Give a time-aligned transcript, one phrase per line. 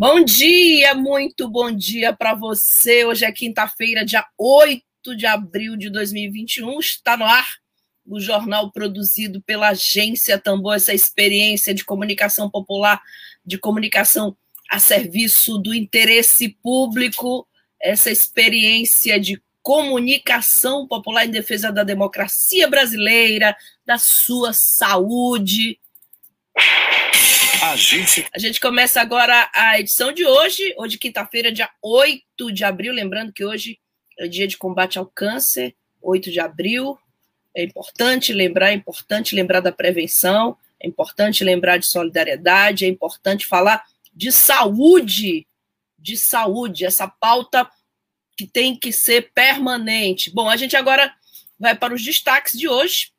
[0.00, 3.04] Bom dia, muito bom dia para você.
[3.04, 6.80] Hoje é quinta-feira, dia 8 de abril de 2021.
[6.80, 7.46] Está no ar
[8.06, 12.98] o jornal produzido pela Agência Tambor, essa experiência de comunicação popular,
[13.44, 14.34] de comunicação
[14.70, 17.46] a serviço do interesse público,
[17.78, 25.78] essa experiência de comunicação popular em defesa da democracia brasileira, da sua saúde.
[27.62, 28.26] Agência.
[28.34, 33.34] A gente começa agora a edição de hoje, hoje quinta-feira, dia 8 de abril, lembrando
[33.34, 33.78] que hoje
[34.18, 36.98] é dia de combate ao câncer, 8 de abril.
[37.54, 43.46] É importante lembrar, é importante lembrar da prevenção, é importante lembrar de solidariedade, é importante
[43.46, 45.46] falar de saúde,
[45.98, 47.70] de saúde, essa pauta
[48.38, 50.30] que tem que ser permanente.
[50.30, 51.14] Bom, a gente agora
[51.58, 53.12] vai para os destaques de hoje.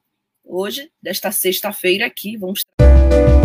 [0.43, 2.63] Hoje, desta sexta-feira aqui, vamos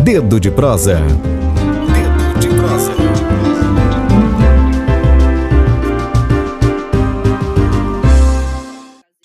[0.07, 1.01] Dedo de prosa.
[1.01, 2.95] Dedo de prosa.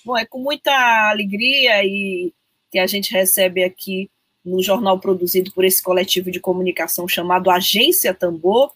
[0.04, 0.72] Bom, é com muita
[1.12, 2.34] alegria e
[2.72, 4.10] que a gente recebe aqui
[4.44, 8.72] no jornal produzido por esse coletivo de comunicação chamado Agência Tambor,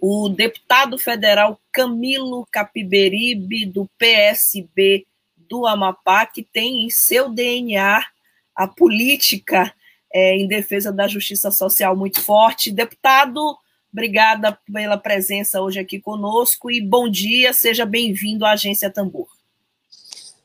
[0.00, 8.04] o deputado federal Camilo Capiberibe, do PSB do Amapá, que tem em seu DNA
[8.56, 9.72] a política
[10.14, 12.70] é, em defesa da justiça social muito forte.
[12.70, 13.58] Deputado,
[13.92, 19.26] obrigada pela presença hoje aqui conosco e bom dia, seja bem-vindo à Agência Tambor.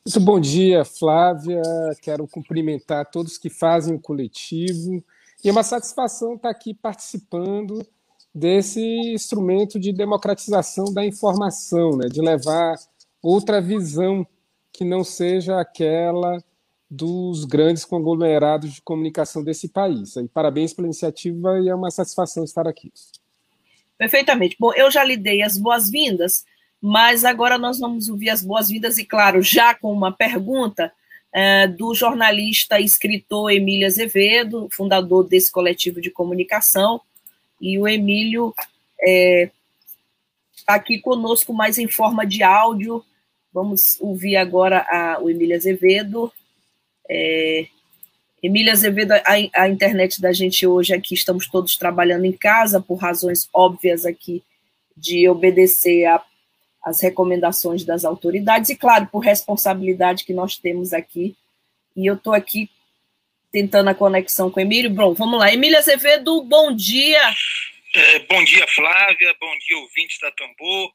[0.03, 1.61] Muito bom dia, Flávia.
[2.01, 5.03] Quero cumprimentar todos que fazem o coletivo.
[5.43, 7.85] E é uma satisfação estar aqui participando
[8.33, 12.07] desse instrumento de democratização da informação, né?
[12.07, 12.75] de levar
[13.21, 14.25] outra visão
[14.73, 16.41] que não seja aquela
[16.89, 20.15] dos grandes conglomerados de comunicação desse país.
[20.15, 22.91] E parabéns pela iniciativa e é uma satisfação estar aqui.
[23.97, 24.55] Perfeitamente.
[24.59, 26.45] Bom, eu já lhe dei as boas-vindas,
[26.81, 30.91] mas agora nós vamos ouvir as boas-vindas e, claro, já com uma pergunta
[31.31, 37.01] é, do jornalista e escritor Emílio Azevedo, fundador desse coletivo de comunicação,
[37.61, 38.53] e o Emílio
[39.05, 39.51] é,
[40.65, 43.03] aqui conosco mais em forma de áudio.
[43.53, 46.31] Vamos ouvir agora a, o Emílio Azevedo
[47.09, 47.67] é,
[48.41, 52.95] Emília Azevedo, a, a, internet da gente hoje aqui, estamos todos trabalhando em casa, por
[52.95, 54.43] razões óbvias aqui
[54.95, 56.05] de obedecer
[56.83, 61.35] às recomendações das autoridades, e claro, por responsabilidade que nós temos aqui.
[61.95, 62.69] E eu estou aqui
[63.51, 64.89] tentando a conexão com o Emílio.
[64.89, 65.51] Bom, vamos lá.
[65.51, 67.21] Emília Azevedo, bom dia.
[67.95, 69.35] É, bom dia, Flávia.
[69.39, 70.93] Bom dia, ouvintes da Tambor.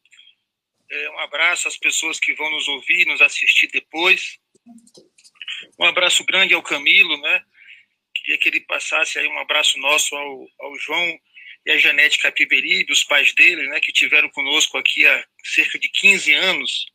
[0.91, 4.39] É, um abraço às pessoas que vão nos ouvir, nos assistir depois.
[5.79, 7.45] Um abraço grande ao Camilo, né?
[8.15, 11.19] Queria que ele passasse aí um abraço nosso ao, ao João
[11.67, 15.89] e a Janete Capiberibe, os pais dele, né, que tiveram conosco aqui há cerca de
[15.89, 16.87] 15 anos,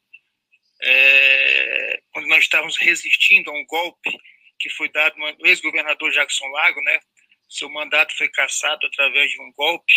[0.82, 4.12] é, quando nós estávamos resistindo a um golpe
[4.60, 7.00] que foi dado no ex-governador Jackson Lago, né?
[7.48, 9.94] Seu mandato foi cassado através de um golpe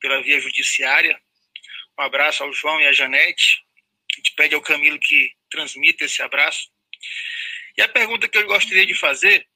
[0.00, 1.20] pela via judiciária.
[1.98, 3.62] Um abraço ao João e à Janete.
[4.12, 6.68] A gente pede ao Camilo que transmita esse abraço.
[7.76, 9.46] E a pergunta que eu gostaria de fazer,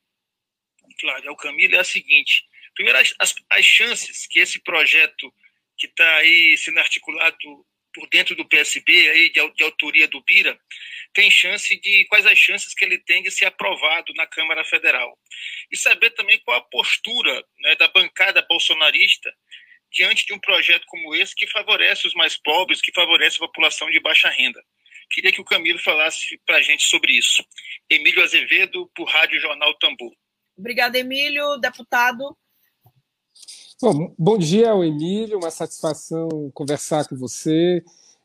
[1.00, 2.44] Flávio, ao Camilo, é a seguinte:
[2.74, 5.32] primeiro, as, as chances que esse projeto
[5.78, 7.36] que está aí sendo articulado
[7.92, 10.58] por dentro do PSB, aí, de, de, autoria do Bira,
[11.12, 12.04] tem chance de.
[12.06, 15.18] quais as chances que ele tem de ser aprovado na Câmara Federal.
[15.70, 19.32] E saber também qual a postura né, da bancada bolsonarista
[19.92, 23.90] diante de um projeto como esse que favorece os mais pobres, que favorece a população
[23.90, 24.62] de baixa renda.
[25.10, 27.44] Queria que o Camilo falasse para a gente sobre isso.
[27.88, 30.12] Emílio Azevedo, por Rádio Jornal Tambor.
[30.56, 31.56] Obrigada, Emílio.
[31.58, 32.36] Deputado.
[33.82, 37.82] Bom, bom dia ao Emílio, uma satisfação conversar com você.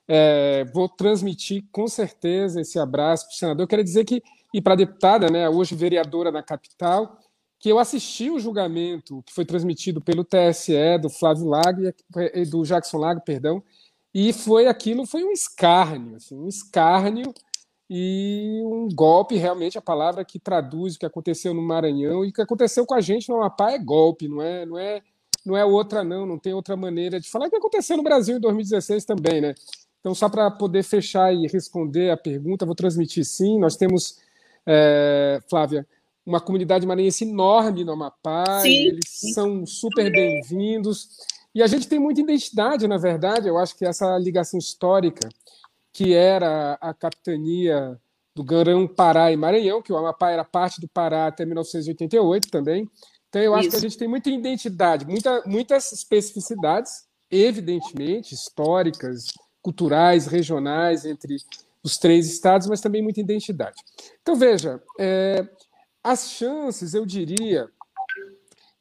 [0.08, 3.64] É, vou transmitir com certeza esse abraço para o senador.
[3.64, 4.22] Eu quero dizer que,
[4.54, 7.20] e para a deputada, né, hoje vereadora na capital,
[7.58, 11.82] que eu assisti o julgamento que foi transmitido pelo TSE do Flávio Lago
[12.34, 13.64] e do Jackson Lago, perdão,
[14.16, 17.34] e foi aquilo, foi um escárnio, assim, um escárnio
[17.90, 22.32] e um golpe, realmente a palavra que traduz o que aconteceu no Maranhão e o
[22.32, 25.02] que aconteceu com a gente no Amapá é golpe, não é, não é,
[25.46, 27.48] não é outra não, não tem outra maneira de falar.
[27.48, 29.54] O que aconteceu no Brasil em 2016 também, né?
[30.00, 33.60] Então, só para poder fechar e responder a pergunta, vou transmitir sim.
[33.60, 34.18] Nós temos,
[34.66, 35.86] é, Flávia,
[36.26, 41.10] uma comunidade maranhense enorme no Amapá, eles são super bem-vindos.
[41.56, 45.30] E a gente tem muita identidade, na verdade, eu acho que essa ligação histórica,
[45.94, 47.98] que era a capitania
[48.36, 52.90] do Grão Pará e Maranhão, que o Amapá era parte do Pará até 1988 também.
[53.30, 53.70] Então, eu acho Isso.
[53.72, 59.28] que a gente tem muita identidade, muita, muitas especificidades, evidentemente, históricas,
[59.62, 61.38] culturais, regionais, entre
[61.82, 63.78] os três estados, mas também muita identidade.
[64.22, 65.48] Então, veja, é,
[66.04, 67.70] as chances, eu diria,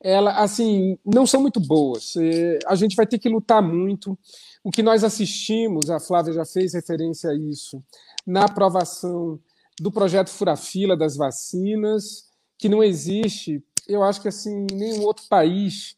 [0.05, 2.15] ela, assim, não são muito boas.
[2.17, 4.19] É, a gente vai ter que lutar muito.
[4.63, 7.83] O que nós assistimos, a Flávia já fez referência a isso,
[8.27, 9.41] na aprovação
[9.81, 12.29] do projeto Furafila das vacinas,
[12.59, 15.97] que não existe, eu acho que assim, nenhum outro país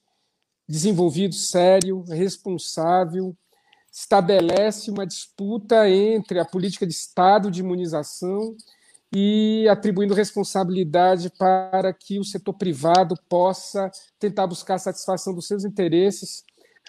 [0.69, 3.37] desenvolvido, sério, responsável,
[3.93, 8.57] estabelece uma disputa entre a política de Estado de imunização
[9.15, 15.65] e atribuindo responsabilidade para que o setor privado possa tentar buscar a satisfação dos seus
[15.65, 16.45] interesses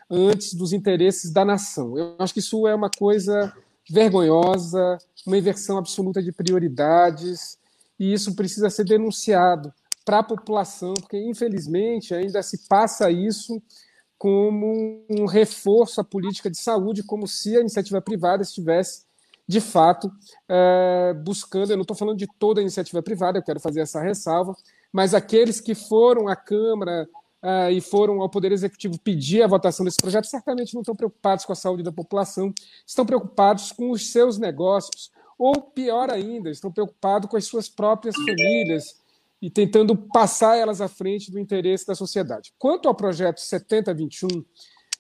[0.10, 1.98] antes dos interesses da nação.
[1.98, 3.54] Eu acho que isso é uma coisa
[3.90, 7.58] vergonhosa, uma inversão absoluta de prioridades,
[8.00, 9.74] e isso precisa ser denunciado
[10.06, 13.62] para a população, porque infelizmente ainda se passa isso
[14.18, 19.07] como um reforço à política de saúde, como se a iniciativa privada estivesse
[19.48, 20.12] de fato,
[20.50, 24.02] é, buscando, eu não estou falando de toda a iniciativa privada, eu quero fazer essa
[24.02, 24.54] ressalva,
[24.92, 27.08] mas aqueles que foram à Câmara
[27.42, 31.46] é, e foram ao Poder Executivo pedir a votação desse projeto, certamente não estão preocupados
[31.46, 32.54] com a saúde da população,
[32.86, 38.16] estão preocupados com os seus negócios, ou pior ainda, estão preocupados com as suas próprias
[38.16, 39.00] famílias
[39.42, 42.52] e tentando passar elas à frente do interesse da sociedade.
[42.58, 44.44] Quanto ao projeto 7021,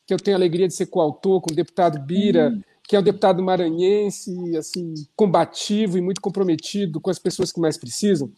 [0.05, 2.99] que eu tenho a alegria de ser coautor com o deputado Bira, hum que é
[2.99, 8.31] um deputado maranhense, assim, combativo e muito comprometido com as pessoas que mais precisam,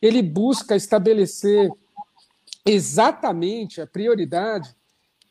[0.00, 1.70] ele busca estabelecer
[2.66, 4.76] exatamente a prioridade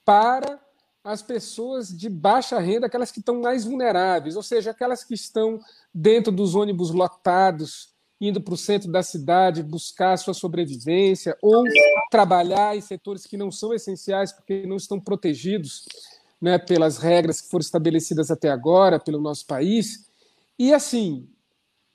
[0.03, 0.59] para
[1.03, 5.59] as pessoas de baixa renda, aquelas que estão mais vulneráveis, ou seja, aquelas que estão
[5.93, 7.89] dentro dos ônibus lotados,
[8.19, 11.63] indo para o centro da cidade buscar sua sobrevivência, ou
[12.09, 15.85] trabalhar em setores que não são essenciais porque não estão protegidos
[16.43, 20.09] né, pelas regras que foram estabelecidas até agora pelo nosso país.
[20.59, 21.25] E, assim,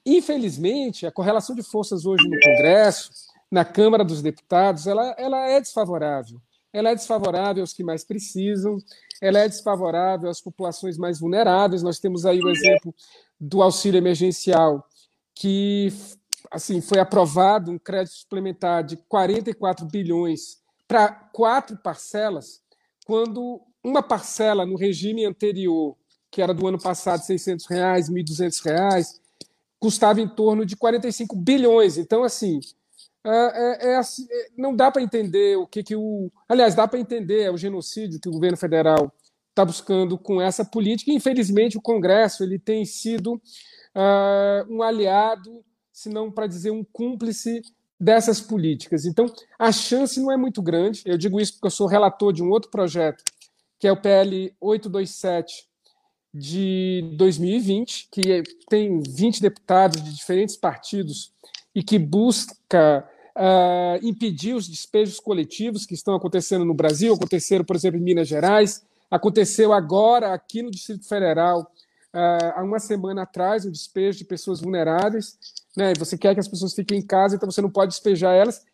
[0.07, 3.11] infelizmente, a correlação de forças hoje no Congresso,
[3.51, 6.41] na Câmara dos Deputados, ela, ela é desfavorável.
[6.73, 8.79] Ela é desfavorável aos que mais precisam,
[9.21, 11.83] ela é desfavorável às populações mais vulneráveis.
[11.83, 12.95] Nós temos aí o exemplo
[13.39, 14.83] do auxílio emergencial,
[15.35, 15.93] que
[16.51, 22.63] assim foi aprovado um crédito suplementar de 44 bilhões para quatro parcelas,
[23.05, 25.97] quando uma parcela no regime anterior,
[26.31, 29.21] que era do ano passado, 600 reais, 1.200 reais,
[29.79, 31.97] custava em torno de 45 bilhões.
[31.97, 32.61] Então, assim,
[33.25, 36.31] é, é, é, assim, é não dá para entender o que, que o.
[36.49, 39.13] Aliás, dá para entender é o genocídio que o governo federal
[39.51, 41.13] está buscando com essa política.
[41.13, 47.63] Infelizmente, o Congresso ele tem sido uh, um aliado, se não para dizer um cúmplice
[47.99, 49.05] dessas políticas.
[49.05, 49.27] Então,
[49.59, 51.03] a chance não é muito grande.
[51.05, 53.25] Eu digo isso porque eu sou relator de um outro projeto
[53.79, 55.69] que é o PL 827
[56.33, 61.33] de 2020, que tem 20 deputados de diferentes partidos
[61.75, 67.77] e que busca uh, impedir os despejos coletivos que estão acontecendo no Brasil, aconteceram, por
[67.77, 71.63] exemplo, em Minas Gerais, aconteceu agora aqui no Distrito Federal,
[72.15, 75.39] uh, há uma semana atrás, o um despejo de pessoas vulneráveis.
[75.77, 75.93] Né?
[75.99, 78.65] Você quer que as pessoas fiquem em casa, então você não pode despejar elas.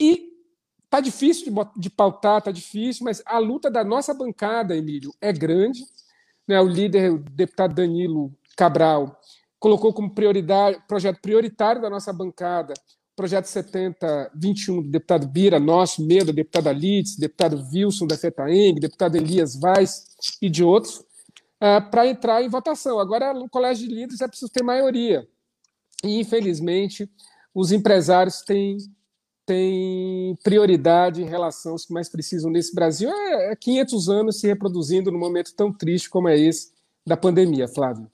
[0.00, 0.33] E
[0.94, 5.32] Está difícil de, de pautar, está difícil, mas a luta da nossa bancada, Emílio, é
[5.32, 5.84] grande.
[6.46, 6.60] Né?
[6.60, 9.20] O líder, o deputado Danilo Cabral,
[9.58, 12.74] colocou como prioridade, projeto prioritário da nossa bancada,
[13.16, 19.16] projeto 7021 do deputado Bira, nosso, meu, da deputada Litz, deputado Wilson da FETAENG, deputado
[19.16, 21.04] Elias Vaz e de outros,
[21.60, 23.00] é, para entrar em votação.
[23.00, 25.26] Agora, no Colégio de Líderes é preciso ter maioria.
[26.04, 27.10] E, infelizmente,
[27.52, 28.76] os empresários têm
[29.46, 33.10] tem prioridade em relação aos que mais precisam nesse Brasil.
[33.10, 36.72] É 500 é anos se reproduzindo num momento tão triste como é esse
[37.06, 38.10] da pandemia, Flávio.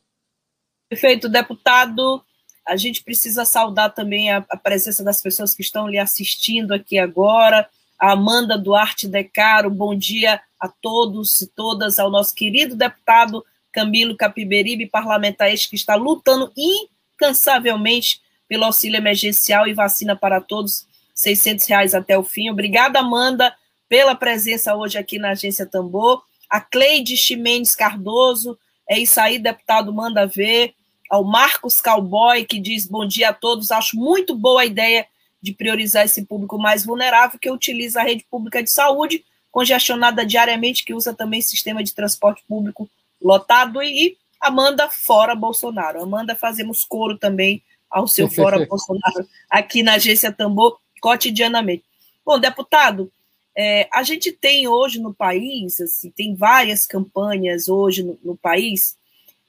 [0.88, 2.22] Perfeito, deputado.
[2.66, 6.98] A gente precisa saudar também a, a presença das pessoas que estão lhe assistindo aqui
[6.98, 7.68] agora.
[7.98, 14.16] A Amanda Duarte Decaro, bom dia a todos e todas, ao nosso querido deputado Camilo
[14.16, 20.86] Capiberibe, parlamentar este que está lutando incansavelmente pelo auxílio emergencial e vacina para todos
[21.20, 22.50] 600 reais até o fim.
[22.50, 23.54] Obrigada, Amanda,
[23.88, 26.22] pela presença hoje aqui na Agência Tambor.
[26.48, 28.58] A Cleide Ximenes Cardoso,
[28.88, 30.74] É isso aí, deputado, manda ver.
[31.08, 33.70] Ao Marcos Cowboy, que diz bom dia a todos.
[33.70, 35.06] Acho muito boa a ideia
[35.42, 40.84] de priorizar esse público mais vulnerável, que utiliza a rede pública de saúde, congestionada diariamente,
[40.84, 42.88] que usa também sistema de transporte público
[43.20, 43.82] lotado.
[43.82, 46.02] E Amanda, fora Bolsonaro.
[46.02, 51.84] Amanda, fazemos coro também ao seu fora Bolsonaro aqui na Agência Tambor, cotidianamente.
[52.24, 53.10] Bom, deputado,
[53.56, 58.96] é, a gente tem hoje no país, assim, tem várias campanhas hoje no, no país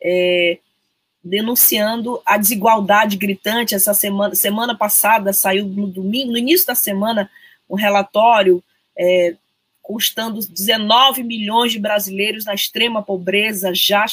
[0.02, 0.58] é,
[1.24, 3.76] denunciando a desigualdade gritante.
[3.76, 7.30] Essa semana, semana passada saiu no domingo, no início da semana,
[7.70, 8.64] um relatório
[8.98, 9.36] é,
[9.82, 14.06] custando 19 milhões de brasileiros na extrema pobreza, já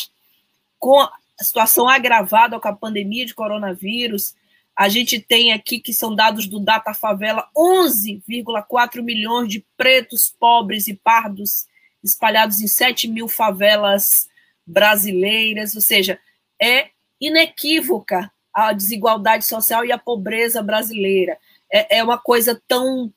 [0.78, 4.34] com a situação agravada com a pandemia de coronavírus.
[4.78, 10.86] A gente tem aqui, que são dados do Data Favela, 11,4 milhões de pretos, pobres
[10.86, 11.66] e pardos
[12.00, 14.28] espalhados em 7 mil favelas
[14.64, 16.16] brasileiras, ou seja,
[16.62, 21.36] é inequívoca a desigualdade social e a pobreza brasileira.
[21.72, 23.12] É, é uma coisa tão,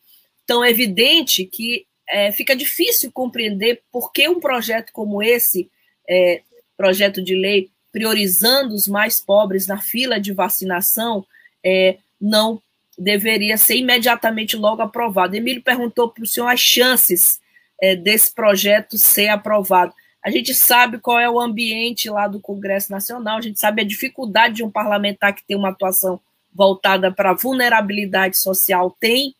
[0.48, 5.70] tão evidente que é, fica difícil compreender por que um projeto como esse,
[6.10, 6.42] é,
[6.76, 11.24] projeto de lei priorizando os mais pobres na fila de vacinação,
[11.64, 12.62] é, não
[12.98, 15.36] deveria ser imediatamente logo aprovado.
[15.36, 17.40] Emílio perguntou para o senhor as chances
[17.82, 19.94] é, desse projeto ser aprovado.
[20.24, 23.86] A gente sabe qual é o ambiente lá do Congresso Nacional, a gente sabe a
[23.86, 26.20] dificuldade de um parlamentar que tem uma atuação
[26.54, 29.34] voltada para a vulnerabilidade social tem.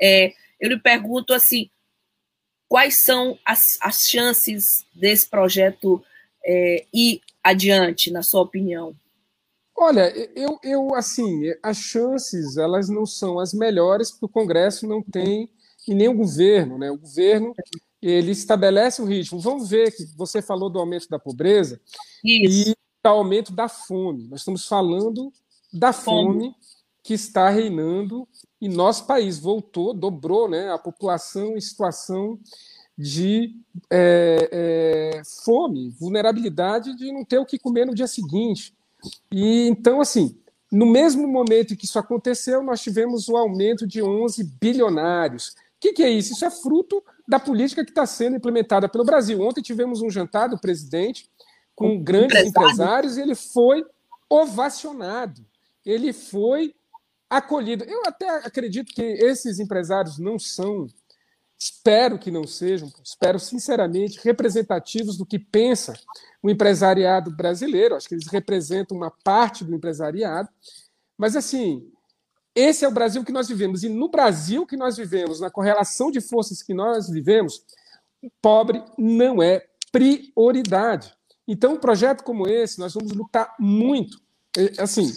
[0.00, 1.68] É, eu lhe pergunto assim,
[2.68, 6.02] quais são as, as chances desse projeto
[6.44, 8.94] é, ir adiante, na sua opinião?
[9.82, 15.02] Olha, eu, eu assim, as chances elas não são as melhores porque o Congresso não
[15.02, 15.48] tem
[15.88, 16.90] e nem o governo, né?
[16.90, 17.54] O governo
[18.02, 19.40] ele estabelece o ritmo.
[19.40, 21.80] Vamos ver que você falou do aumento da pobreza
[22.22, 22.72] Isso.
[22.72, 24.28] e do aumento da fome.
[24.28, 25.32] Nós estamos falando
[25.72, 26.54] da fome, fome
[27.02, 28.28] que está reinando
[28.60, 30.70] e nosso país voltou, dobrou, né?
[30.70, 32.38] A população em situação
[32.98, 33.56] de
[33.90, 38.74] é, é, fome, vulnerabilidade de não ter o que comer no dia seguinte.
[39.30, 40.38] E então, assim,
[40.70, 45.48] no mesmo momento em que isso aconteceu, nós tivemos o aumento de 11 bilionários.
[45.48, 46.32] O que, que é isso?
[46.32, 49.40] Isso é fruto da política que está sendo implementada pelo Brasil.
[49.40, 51.28] Ontem tivemos um jantar do presidente
[51.74, 52.70] com um grandes empresário.
[52.70, 53.84] empresários e ele foi
[54.28, 55.44] ovacionado,
[55.84, 56.74] ele foi
[57.28, 57.84] acolhido.
[57.84, 60.86] Eu até acredito que esses empresários não são
[61.60, 65.92] espero que não sejam, espero sinceramente, representativos do que pensa
[66.42, 67.94] o empresariado brasileiro.
[67.94, 70.48] Acho que eles representam uma parte do empresariado.
[71.18, 71.86] Mas, assim,
[72.54, 73.82] esse é o Brasil que nós vivemos.
[73.82, 77.62] E no Brasil que nós vivemos, na correlação de forças que nós vivemos,
[78.22, 81.14] o pobre não é prioridade.
[81.46, 84.18] Então, um projeto como esse, nós vamos lutar muito.
[84.78, 85.12] Assim,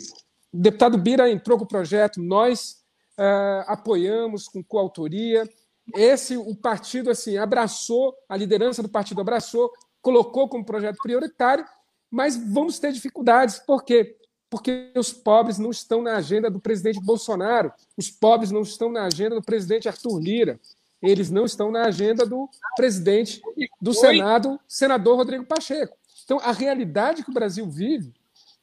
[0.51, 2.83] o deputado Bira entrou com o projeto, nós
[3.17, 5.47] uh, apoiamos com coautoria
[5.95, 9.71] esse o partido assim abraçou, a liderança do partido abraçou,
[10.01, 11.65] colocou como projeto prioritário,
[12.09, 13.59] mas vamos ter dificuldades.
[13.59, 14.17] Por quê?
[14.49, 19.05] Porque os pobres não estão na agenda do presidente Bolsonaro, os pobres não estão na
[19.05, 20.59] agenda do presidente Arthur Lira,
[21.01, 23.41] eles não estão na agenda do presidente
[23.81, 25.97] do Senado, senador Rodrigo Pacheco.
[26.23, 28.13] Então, a realidade que o Brasil vive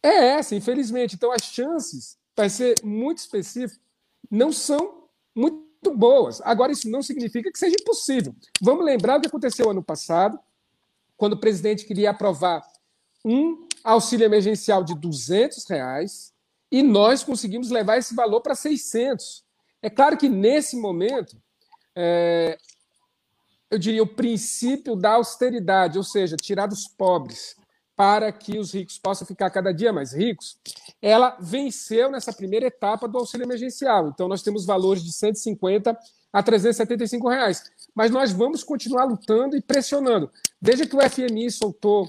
[0.02, 1.16] é essa, infelizmente.
[1.16, 3.82] Então, as chances, para ser muito específico,
[4.30, 6.40] não são muito muito boas.
[6.42, 8.34] Agora, isso não significa que seja impossível.
[8.60, 10.38] Vamos lembrar o que aconteceu ano passado,
[11.16, 12.62] quando o presidente queria aprovar
[13.24, 16.32] um auxílio emergencial de 200 reais
[16.70, 19.44] e nós conseguimos levar esse valor para 600.
[19.82, 21.36] É claro que nesse momento,
[21.96, 22.58] é,
[23.70, 27.56] eu diria o princípio da austeridade, ou seja, tirar dos pobres
[28.00, 30.56] para que os ricos possam ficar cada dia mais ricos,
[31.02, 34.08] ela venceu nessa primeira etapa do auxílio emergencial.
[34.08, 35.94] Então, nós temos valores de 150
[36.32, 37.62] a 375 reais.
[37.94, 40.30] Mas nós vamos continuar lutando e pressionando.
[40.58, 42.08] Veja que o FMI soltou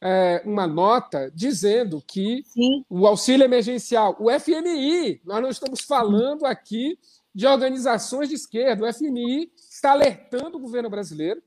[0.00, 2.84] é, uma nota dizendo que Sim.
[2.90, 6.98] o auxílio emergencial, o FMI, nós não estamos falando aqui
[7.32, 11.40] de organizações de esquerda, o FMI está alertando o governo brasileiro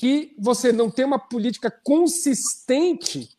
[0.00, 3.36] que você não tem uma política consistente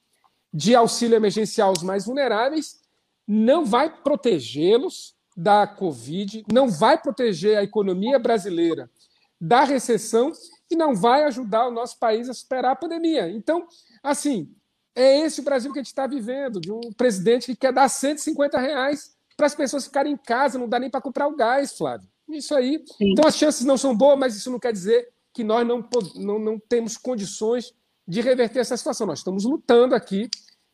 [0.54, 2.82] de auxílio emergencial aos mais vulneráveis,
[3.28, 8.92] não vai protegê-los da Covid, não vai proteger a economia brasileira
[9.40, 10.32] da recessão
[10.70, 13.28] e não vai ajudar o nosso país a superar a pandemia.
[13.28, 13.66] Então,
[14.04, 14.54] assim,
[14.94, 17.90] é esse o Brasil que a gente está vivendo, de um presidente que quer dar
[17.90, 21.76] 150 reais para as pessoas ficarem em casa, não dá nem para comprar o gás,
[21.76, 22.08] Flávio.
[22.30, 22.84] Isso aí.
[22.86, 23.14] Sim.
[23.14, 26.40] Então, as chances não são boas, mas isso não quer dizer que nós não, não,
[26.40, 27.74] não temos condições
[28.08, 29.08] de reverter essa situação.
[29.08, 30.30] Nós estamos lutando aqui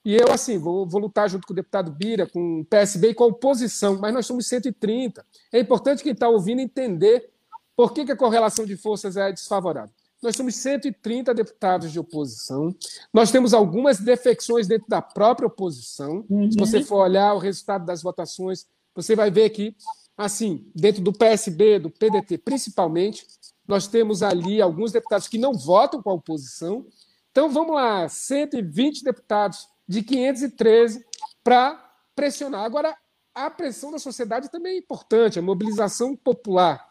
[0.07, 3.13] e eu, assim, vou, vou, lutar junto com o deputado Bira, com o PSB e
[3.13, 5.25] com a oposição, mas nós somos 130.
[5.51, 7.29] É importante quem está ouvindo entender
[7.75, 9.93] por que, que, a correlação de forças é desfavorável.
[10.23, 12.73] Nós somos 130 deputados de oposição,
[13.13, 16.25] nós temos algumas defecções dentro da própria oposição.
[16.29, 16.49] Uhum.
[16.49, 19.75] Se você for olhar o resultado das votações, você vai ver que,
[20.17, 23.27] assim, dentro do PSB, do PDT principalmente,
[23.67, 26.85] nós temos ali alguns deputados que não votam com a oposição.
[27.31, 31.05] Então, vamos lá, 120 deputados de 513
[31.43, 32.63] para pressionar.
[32.63, 32.97] Agora,
[33.33, 36.87] a pressão da sociedade também é importante, a mobilização popular,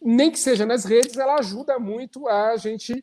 [0.00, 3.00] nem que seja nas redes, ela ajuda muito a gente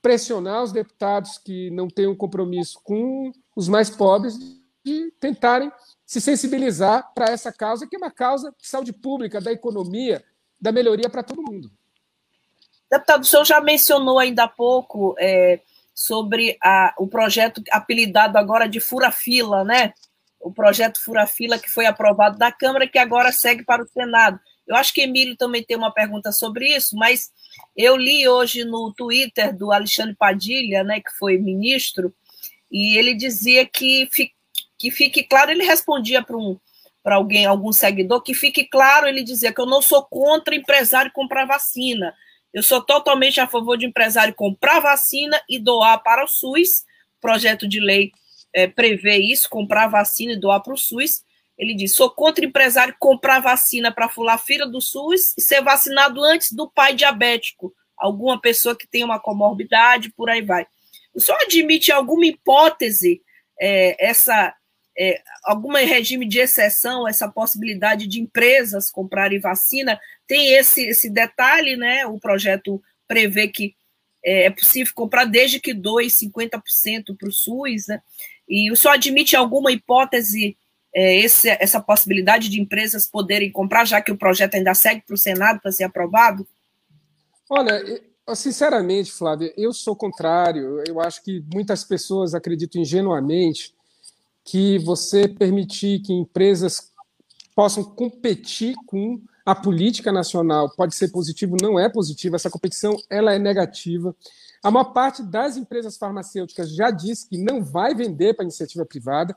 [0.00, 4.38] pressionar os deputados que não têm um compromisso com os mais pobres
[4.84, 5.72] de tentarem
[6.04, 10.22] se sensibilizar para essa causa, que é uma causa de saúde pública, da economia,
[10.60, 11.72] da melhoria para todo mundo.
[12.94, 15.58] Deputado, o senhor já mencionou ainda há pouco é,
[15.92, 19.92] sobre a, o projeto apelidado agora de Fura-Fila, né?
[20.40, 24.38] O projeto Fura-Fila que foi aprovado na Câmara que agora segue para o Senado.
[24.64, 27.32] Eu acho que Emílio também tem uma pergunta sobre isso, mas
[27.76, 32.14] eu li hoje no Twitter do Alexandre Padilha, né, que foi ministro,
[32.70, 34.08] e ele dizia que,
[34.78, 36.56] que fique claro, ele respondia para um
[37.02, 41.12] para alguém, algum seguidor, que fique claro, ele dizia que eu não sou contra empresário
[41.12, 42.14] comprar vacina,
[42.54, 46.84] eu sou totalmente a favor de empresário comprar vacina e doar para o SUS.
[47.18, 48.12] O projeto de lei
[48.54, 51.24] é, prevê isso, comprar vacina e doar para o SUS.
[51.58, 56.22] Ele diz: sou contra empresário comprar vacina para fular fila do SUS e ser vacinado
[56.22, 60.64] antes do pai diabético, alguma pessoa que tem uma comorbidade, por aí vai.
[61.12, 63.20] O senhor admite alguma hipótese
[63.60, 64.54] é, essa
[64.96, 71.76] é, algum regime de exceção, essa possibilidade de empresas comprarem vacina, tem esse, esse detalhe,
[71.76, 72.06] né?
[72.06, 73.74] O projeto prevê que
[74.24, 78.00] é, é possível comprar desde que doe 50% para o SUS, né?
[78.48, 80.56] E o senhor admite alguma hipótese,
[80.94, 85.14] é, esse, essa possibilidade de empresas poderem comprar, já que o projeto ainda segue para
[85.14, 86.46] o Senado para ser aprovado?
[87.50, 87.82] Olha,
[88.34, 90.82] sinceramente, Flávia, eu sou contrário.
[90.86, 93.74] Eu acho que muitas pessoas acreditam ingenuamente
[94.44, 96.92] que você permitir que empresas
[97.54, 103.34] possam competir com a política nacional pode ser positivo, não é positivo, essa competição ela
[103.34, 104.14] é negativa.
[104.62, 109.36] A maior parte das empresas farmacêuticas já disse que não vai vender para iniciativa privada.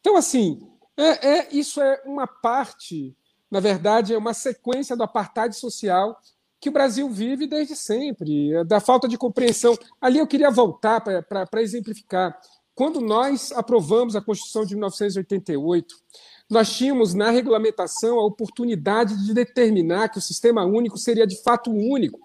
[0.00, 0.60] Então, assim,
[0.96, 3.16] é, é, isso é uma parte,
[3.50, 6.18] na verdade, é uma sequência do apartheid social
[6.60, 9.76] que o Brasil vive desde sempre, é da falta de compreensão.
[10.00, 12.36] Ali eu queria voltar para exemplificar.
[12.74, 15.94] Quando nós aprovamos a Constituição de 1988,
[16.50, 21.70] nós tínhamos na regulamentação a oportunidade de determinar que o sistema único seria de fato
[21.70, 22.18] único.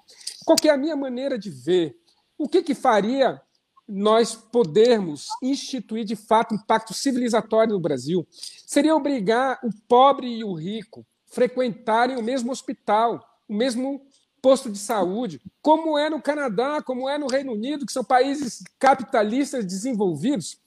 [0.46, 1.96] Qual é a minha maneira de ver?
[2.38, 3.40] O que, que faria
[3.88, 8.28] nós podermos instituir de fato um pacto civilizatório no Brasil?
[8.66, 14.02] Seria obrigar o pobre e o rico frequentarem o mesmo hospital, o mesmo
[14.42, 18.64] posto de saúde, como é no Canadá, como é no Reino Unido, que são países
[18.78, 20.58] capitalistas desenvolvidos,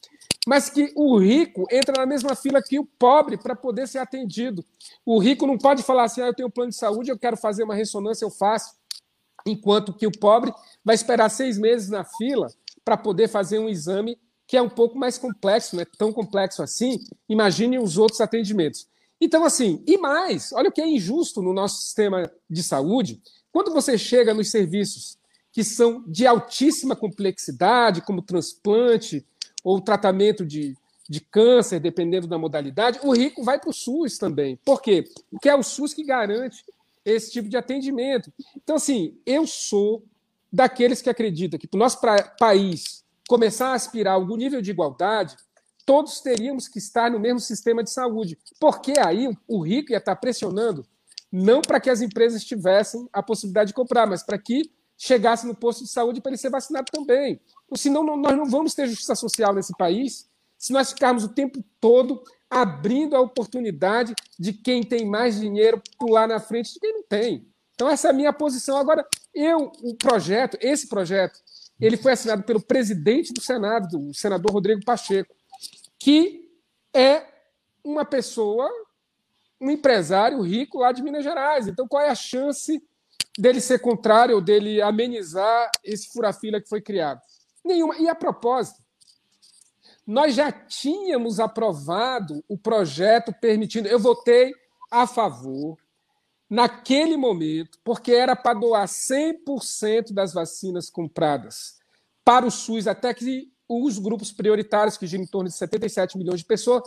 [0.47, 4.65] mas que o rico entra na mesma fila que o pobre para poder ser atendido.
[5.05, 7.37] O rico não pode falar assim: ah, eu tenho um plano de saúde, eu quero
[7.37, 8.75] fazer uma ressonância, eu faço.
[9.47, 10.53] Enquanto que o pobre
[10.85, 12.49] vai esperar seis meses na fila
[12.85, 16.63] para poder fazer um exame que é um pouco mais complexo, não é tão complexo
[16.63, 16.99] assim.
[17.29, 18.87] Imagine os outros atendimentos.
[19.21, 23.73] Então, assim, e mais, olha o que é injusto no nosso sistema de saúde, quando
[23.73, 25.19] você chega nos serviços
[25.53, 29.25] que são de altíssima complexidade, como transplante
[29.63, 30.75] ou tratamento de,
[31.09, 34.57] de câncer, dependendo da modalidade, o rico vai para o SUS também.
[34.65, 35.05] Por quê?
[35.31, 36.65] Porque é o SUS que garante
[37.05, 38.33] esse tipo de atendimento.
[38.57, 40.03] Então, assim, eu sou
[40.51, 42.01] daqueles que acreditam que para o nosso
[42.39, 45.37] país começar a aspirar algum nível de igualdade,
[45.85, 48.39] todos teríamos que estar no mesmo sistema de saúde.
[48.59, 50.87] Porque aí o rico ia estar pressionando
[51.33, 55.55] não para que as empresas tivessem a possibilidade de comprar, mas para que chegasse no
[55.55, 57.41] posto de saúde para ele ser vacinado também.
[57.75, 61.65] Senão não, nós não vamos ter justiça social nesse país se nós ficarmos o tempo
[61.81, 67.03] todo abrindo a oportunidade de quem tem mais dinheiro pular na frente de quem não
[67.03, 67.49] tem.
[67.75, 68.77] Então essa é a minha posição.
[68.77, 71.41] Agora, eu, o projeto, esse projeto,
[71.81, 75.35] ele foi assinado pelo presidente do Senado, o senador Rodrigo Pacheco,
[75.99, 76.49] que
[76.95, 77.27] é
[77.83, 78.71] uma pessoa
[79.63, 81.69] um empresário rico lá de Minas Gerais.
[81.69, 82.83] Então, qual é a chance
[83.39, 87.21] dele ser contrário ou dele amenizar esse furafila que foi criado?
[87.65, 87.97] Nenhuma.
[87.99, 88.83] E a propósito,
[90.05, 93.87] nós já tínhamos aprovado o projeto permitindo.
[93.87, 94.53] Eu votei
[94.91, 95.79] a favor
[96.51, 101.81] naquele momento, porque era para doar 100% das vacinas compradas
[102.25, 106.41] para o SUS até que os grupos prioritários, que giram em torno de 77 milhões
[106.41, 106.83] de pessoas,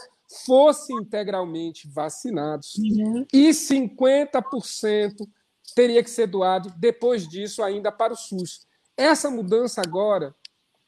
[0.46, 2.76] fossem integralmente vacinados.
[2.76, 3.26] Uhum.
[3.34, 5.28] E 50%
[5.76, 8.66] teria que ser doado depois disso ainda para o SUS.
[8.98, 10.34] Essa mudança agora,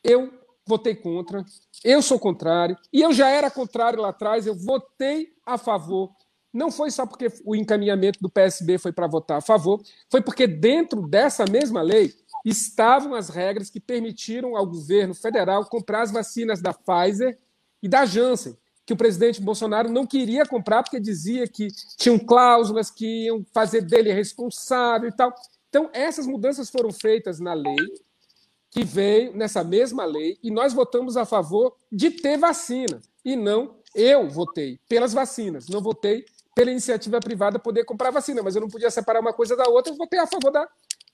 [0.04, 0.32] eu
[0.66, 1.44] votei contra,
[1.84, 6.12] eu sou contrário, e eu já era contrário lá atrás, eu votei a favor.
[6.54, 10.48] Não foi só porque o encaminhamento do PSB foi para votar a favor, foi porque
[10.48, 16.62] dentro dessa mesma lei estavam as regras que permitiram ao governo federal comprar as vacinas
[16.62, 17.38] da Pfizer
[17.82, 22.90] e da Janssen, que o presidente Bolsonaro não queria comprar porque dizia que tinham cláusulas
[22.90, 25.36] que iam fazer dele responsável e tal.
[25.68, 27.76] Então, essas mudanças foram feitas na lei,
[28.72, 33.76] que veio nessa mesma lei, e nós votamos a favor de ter vacina, e não
[33.94, 36.24] eu votei pelas vacinas, não votei
[36.56, 39.92] pela iniciativa privada poder comprar vacina, mas eu não podia separar uma coisa da outra,
[39.92, 40.66] eu votei a favor da,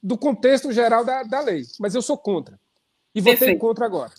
[0.02, 2.60] do contexto geral da, da lei, mas eu sou contra.
[3.16, 3.60] E votei Perfeito.
[3.60, 4.12] contra agora.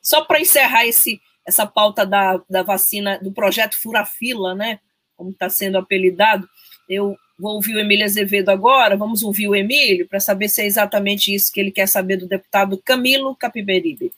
[0.00, 4.80] Só para encerrar esse, essa pauta da, da vacina, do projeto Furafila, né?
[5.16, 6.48] Como está sendo apelidado,
[6.88, 10.66] eu vou ouvir o Emílio Azevedo agora, vamos ouvir o Emílio para saber se é
[10.66, 14.12] exatamente isso que ele quer saber do deputado Camilo Capiberibe.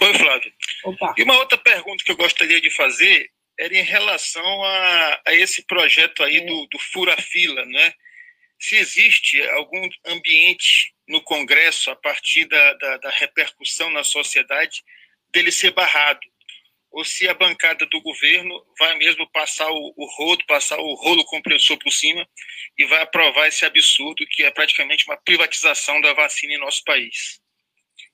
[0.00, 0.52] Oi, Flávio.
[0.84, 1.14] Opa.
[1.16, 5.64] E uma outra pergunta que eu gostaria de fazer era em relação a, a esse
[5.64, 6.44] projeto aí é.
[6.44, 7.92] do, do Furafila, né?
[8.58, 14.82] Se existe algum ambiente no Congresso, a partir da, da, da repercussão na sociedade,
[15.32, 16.20] dele ser barrado
[16.96, 21.26] ou se a bancada do governo vai mesmo passar o, o rodo, passar o rolo
[21.26, 22.26] compressor por cima
[22.78, 27.38] e vai aprovar esse absurdo que é praticamente uma privatização da vacina em nosso país.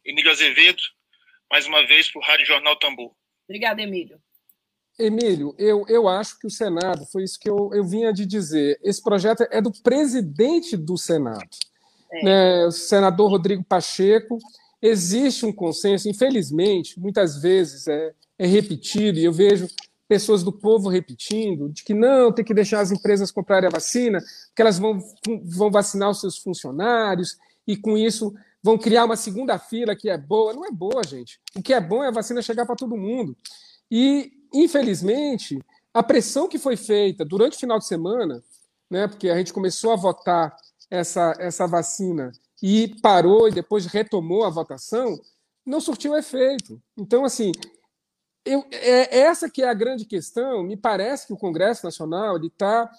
[0.04, 0.82] Emílio Azevedo,
[1.48, 3.14] mais uma vez, para o Rádio Jornal Tambor.
[3.48, 4.20] Obrigada, Emílio.
[4.98, 8.80] Emílio, eu, eu acho que o Senado, foi isso que eu, eu vinha de dizer,
[8.82, 11.48] esse projeto é do presidente do Senado,
[12.12, 12.24] é.
[12.24, 14.38] né, o senador Rodrigo Pacheco.
[14.82, 19.68] Existe um consenso, infelizmente, muitas vezes é, é repetido, e eu vejo
[20.08, 24.18] pessoas do povo repetindo, de que não, tem que deixar as empresas comprarem a vacina,
[24.48, 24.98] porque elas vão,
[25.44, 30.18] vão vacinar os seus funcionários, e com isso vão criar uma segunda fila que é
[30.18, 30.52] boa.
[30.52, 31.40] Não é boa, gente.
[31.56, 33.36] O que é bom é a vacina chegar para todo mundo.
[33.90, 35.58] E, infelizmente,
[35.94, 38.42] a pressão que foi feita durante o final de semana,
[38.90, 40.56] né, porque a gente começou a votar
[40.90, 42.32] essa, essa vacina
[42.62, 45.18] e parou e depois retomou a votação,
[45.66, 46.80] não surtiu efeito.
[46.96, 47.50] Então, assim,
[48.44, 50.62] eu, é, essa que é a grande questão.
[50.62, 52.90] Me parece que o Congresso Nacional ele está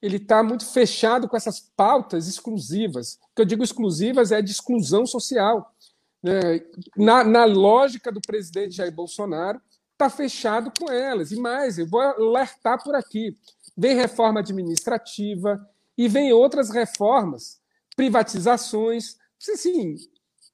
[0.00, 3.20] ele tá muito fechado com essas pautas exclusivas.
[3.30, 5.72] O que eu digo exclusivas é de exclusão social.
[6.20, 6.60] Né?
[6.96, 9.60] Na, na lógica do presidente Jair Bolsonaro,
[9.92, 11.30] está fechado com elas.
[11.30, 13.38] E mais, eu vou alertar por aqui:
[13.76, 15.64] vem reforma administrativa
[15.96, 17.60] e vem outras reformas,
[17.96, 19.16] privatizações.
[19.52, 19.96] Assim,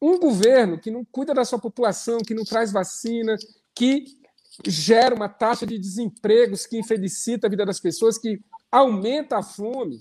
[0.01, 3.37] um governo que não cuida da sua população, que não traz vacina,
[3.74, 4.18] que
[4.66, 9.98] gera uma taxa de desempregos que infelicita a vida das pessoas, que aumenta a fome,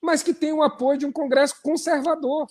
[0.00, 2.46] mas que tem o apoio de um Congresso conservador.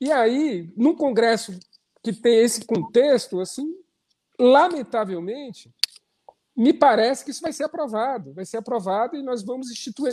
[0.00, 1.58] E aí, num Congresso
[2.02, 3.74] que tem esse contexto, assim,
[4.38, 5.72] lamentavelmente,
[6.56, 8.34] me parece que isso vai ser aprovado.
[8.34, 10.12] Vai ser aprovado e nós vamos instituir.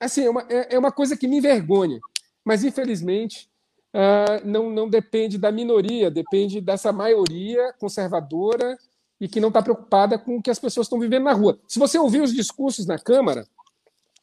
[0.00, 2.00] Assim, é uma, é, é uma coisa que me envergonha,
[2.44, 3.50] mas infelizmente
[3.94, 8.78] uh, não, não depende da minoria, depende dessa maioria conservadora
[9.20, 11.60] e que não está preocupada com o que as pessoas estão vivendo na rua.
[11.68, 13.46] Se você ouvir os discursos na Câmara,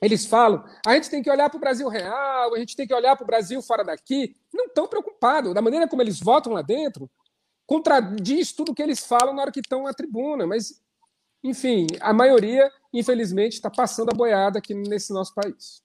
[0.02, 2.94] eles falam: a gente tem que olhar para o Brasil real, a gente tem que
[2.94, 4.36] olhar para o Brasil fora daqui.
[4.54, 5.54] Não estão preocupados.
[5.54, 7.10] Da maneira como eles votam lá dentro,
[7.66, 10.46] contradiz tudo que eles falam na hora que estão na tribuna.
[10.48, 10.82] Mas,
[11.44, 15.84] enfim, a maioria, infelizmente, está passando a boiada aqui nesse nosso país.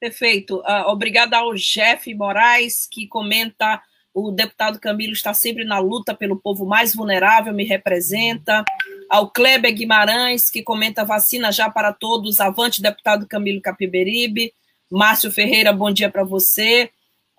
[0.00, 0.58] Perfeito.
[0.58, 3.82] Uh, obrigada ao Jeff Moraes, que comenta
[4.14, 8.64] o deputado Camilo está sempre na luta pelo povo mais vulnerável, me representa.
[9.10, 12.40] Ao Kleber Guimarães, que comenta vacina já para todos.
[12.40, 14.54] Avante, deputado Camilo Capiberibe.
[14.88, 16.90] Márcio Ferreira, bom dia para você.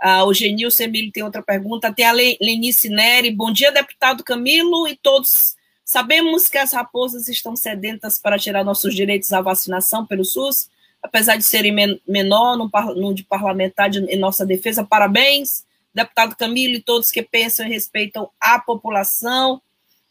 [0.01, 1.93] Ah, o Genilson Emílio tem outra pergunta.
[1.93, 3.31] Tem a Lenice Neri.
[3.31, 5.55] Bom dia, deputado Camilo e todos.
[5.85, 10.67] Sabemos que as raposas estão sedentas para tirar nossos direitos à vacinação pelo SUS,
[11.01, 14.83] apesar de serem menor no, no de parlamentar de, em nossa defesa.
[14.83, 15.63] Parabéns
[15.95, 19.61] deputado Camilo e todos que pensam e respeitam a população.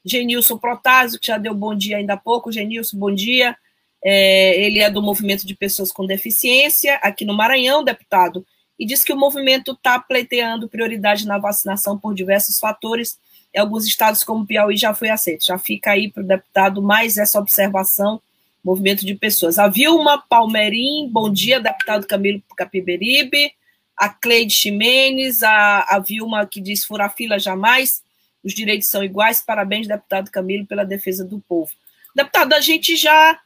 [0.03, 2.51] Genilson Protásio, que já deu bom dia ainda há pouco.
[2.51, 3.55] Genilson, bom dia.
[4.03, 8.47] É, ele é do movimento de pessoas com deficiência aqui no Maranhão, deputado,
[8.79, 13.19] e diz que o movimento está pleiteando prioridade na vacinação por diversos fatores.
[13.55, 15.45] Em alguns estados, como Piauí, já foi aceito.
[15.45, 18.21] Já fica aí para o deputado mais essa observação,
[18.65, 19.59] movimento de pessoas.
[19.59, 23.53] A Vilma Palmerim, bom dia, deputado Camilo Capiberibe.
[23.97, 28.03] a Cleide Ximenes, a, a Vilma que diz fura fila jamais,
[28.43, 31.71] os direitos são iguais, parabéns, deputado Camilo, pela defesa do povo.
[32.15, 33.39] Deputado, a gente já,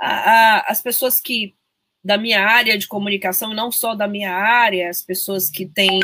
[0.00, 1.54] a, a, as pessoas que,
[2.02, 6.00] da minha área de comunicação, não só da minha área, as pessoas que têm,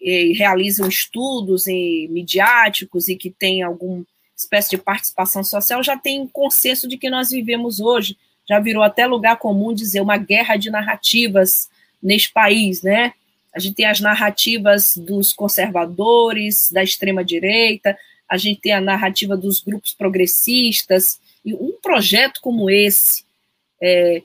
[0.00, 4.04] realizam estudos em, midiáticos e que têm alguma
[4.36, 8.16] espécie de participação social, já têm consenso de que nós vivemos hoje,
[8.48, 11.68] já virou até lugar comum dizer uma guerra de narrativas
[12.02, 13.14] neste país, né?
[13.54, 17.96] A gente tem as narrativas dos conservadores, da extrema-direita,
[18.28, 23.24] a gente tem a narrativa dos grupos progressistas, e um projeto como esse,
[23.80, 24.22] é,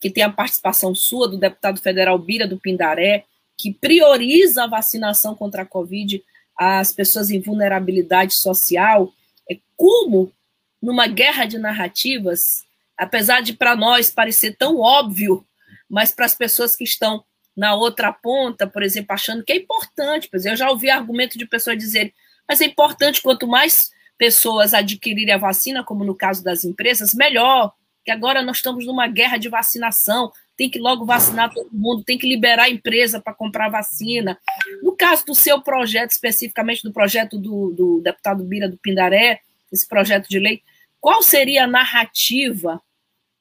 [0.00, 3.24] que tem a participação sua, do deputado federal Bira do Pindaré,
[3.56, 6.22] que prioriza a vacinação contra a Covid
[6.56, 9.12] às pessoas em vulnerabilidade social,
[9.50, 10.32] é como,
[10.80, 12.64] numa guerra de narrativas,
[12.96, 15.44] apesar de para nós parecer tão óbvio,
[15.88, 17.24] mas para as pessoas que estão
[17.56, 20.28] na outra ponta, por exemplo, achando que é importante.
[20.30, 22.12] Pois eu já ouvi argumento de pessoas dizerem,
[22.48, 27.72] mas é importante quanto mais pessoas adquirirem a vacina, como no caso das empresas, melhor.
[28.04, 32.16] Que agora nós estamos numa guerra de vacinação, tem que logo vacinar todo mundo, tem
[32.16, 34.38] que liberar a empresa para comprar vacina.
[34.82, 39.40] No caso do seu projeto, especificamente do projeto do, do deputado Bira do Pindaré,
[39.72, 40.62] esse projeto de lei,
[41.00, 42.80] qual seria a narrativa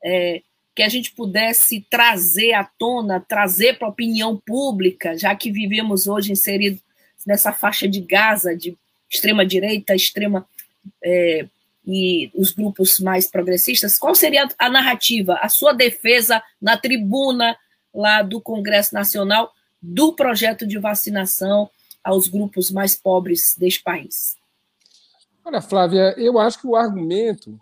[0.04, 0.42] é,
[0.76, 6.08] que a gente pudesse trazer à tona, trazer para a opinião pública, já que vivemos
[6.08, 6.82] hoje inseridos
[7.26, 8.76] nessa faixa de Gaza, de
[9.10, 10.48] extrema direita, extrema
[11.04, 11.46] é,
[11.86, 17.58] e os grupos mais progressistas, qual seria a narrativa, a sua defesa na tribuna
[17.94, 21.70] lá do Congresso Nacional do projeto de vacinação
[22.04, 24.36] aos grupos mais pobres deste país?
[25.44, 27.60] Olha, Flávia, eu acho que o argumento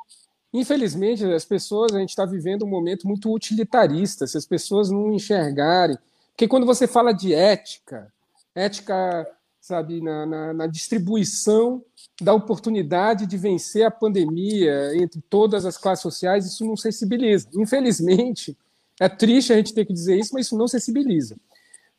[0.53, 5.13] Infelizmente, as pessoas, a gente está vivendo um momento muito utilitarista, se as pessoas não
[5.13, 5.97] enxergarem.
[6.31, 8.11] Porque quando você fala de ética,
[8.53, 9.25] ética,
[9.61, 11.85] sabe, na, na, na distribuição
[12.19, 17.47] da oportunidade de vencer a pandemia entre todas as classes sociais, isso não sensibiliza.
[17.53, 18.57] Infelizmente,
[18.99, 21.37] é triste a gente ter que dizer isso, mas isso não sensibiliza.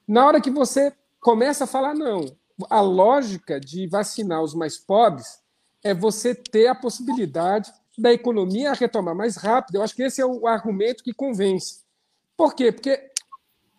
[0.06, 2.26] Na hora que você começa a falar, não,
[2.68, 5.40] a lógica de vacinar os mais pobres
[5.84, 9.76] é você ter a possibilidade da economia retomar mais rápido.
[9.76, 11.80] Eu acho que esse é o argumento que convence.
[12.36, 12.72] Por quê?
[12.72, 13.10] Porque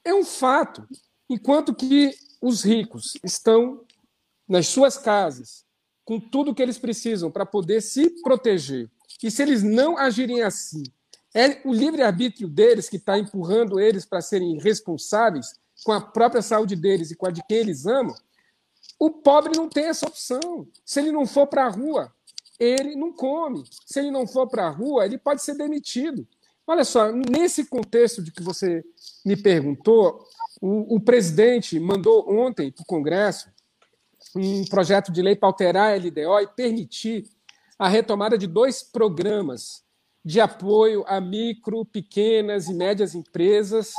[0.05, 0.87] é um fato.
[1.29, 3.85] Enquanto que os ricos estão
[4.45, 5.63] nas suas casas,
[6.03, 8.91] com tudo que eles precisam para poder se proteger,
[9.23, 10.83] e se eles não agirem assim,
[11.33, 16.75] é o livre-arbítrio deles que está empurrando eles para serem responsáveis com a própria saúde
[16.75, 18.13] deles e com a de quem eles amam,
[18.99, 20.67] o pobre não tem essa opção.
[20.83, 22.13] Se ele não for para a rua,
[22.59, 23.63] ele não come.
[23.85, 26.27] Se ele não for para a rua, ele pode ser demitido.
[26.67, 28.83] Olha só, nesse contexto de que você
[29.25, 30.27] me perguntou,
[30.65, 33.51] o, o presidente mandou ontem para o Congresso
[34.33, 37.29] um projeto de lei para alterar a LDO e permitir
[37.77, 39.83] a retomada de dois programas
[40.23, 43.91] de apoio a micro, pequenas e médias empresas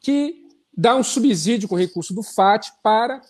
[0.00, 3.20] que dá um subsídio com recurso do FAT para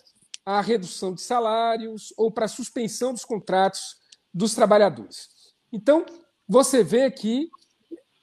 [0.45, 3.97] a redução de salários ou para a suspensão dos contratos
[4.33, 5.27] dos trabalhadores.
[5.73, 6.05] Então,
[6.47, 7.49] você vê que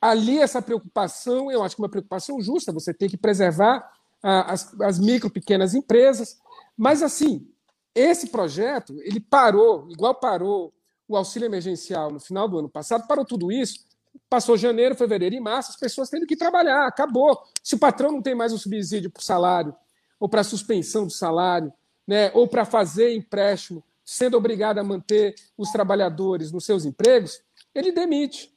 [0.00, 3.93] ali essa preocupação, eu acho que é uma preocupação justa, você tem que preservar
[4.26, 6.38] as, as micro, pequenas empresas,
[6.76, 7.46] mas assim,
[7.94, 10.72] esse projeto, ele parou, igual parou
[11.06, 13.84] o auxílio emergencial no final do ano passado, parou tudo isso,
[14.28, 17.38] passou janeiro, fevereiro e março, as pessoas tendo que trabalhar, acabou.
[17.62, 19.74] Se o patrão não tem mais o subsídio para o salário,
[20.18, 21.72] ou para suspensão do salário,
[22.06, 27.40] né, ou para fazer empréstimo sendo obrigado a manter os trabalhadores nos seus empregos,
[27.74, 28.54] ele demite.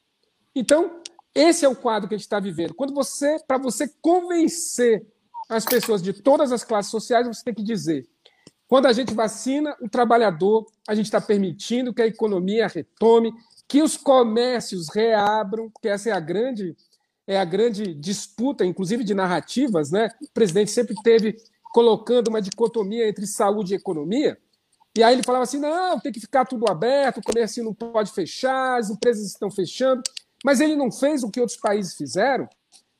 [0.53, 1.01] Então,
[1.33, 2.73] esse é o quadro que a gente está vivendo.
[2.73, 5.05] Quando você, para você convencer
[5.49, 8.07] as pessoas de todas as classes sociais, você tem que dizer:
[8.67, 13.33] quando a gente vacina o trabalhador, a gente está permitindo que a economia retome,
[13.67, 16.75] que os comércios reabram, porque essa é a grande
[17.25, 20.09] é a grande disputa, inclusive de narrativas, né?
[20.21, 21.35] O presidente sempre teve
[21.73, 24.37] colocando uma dicotomia entre saúde e economia.
[24.97, 28.11] E aí ele falava assim: não, tem que ficar tudo aberto, o comércio não pode
[28.11, 30.01] fechar, as empresas estão fechando.
[30.43, 32.47] Mas ele não fez o que outros países fizeram